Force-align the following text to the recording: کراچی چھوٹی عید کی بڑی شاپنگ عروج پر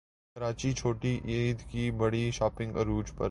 کراچی 0.35 0.71
چھوٹی 0.71 1.19
عید 1.25 1.69
کی 1.71 1.89
بڑی 1.91 2.29
شاپنگ 2.31 2.77
عروج 2.77 3.05
پر 3.07 3.19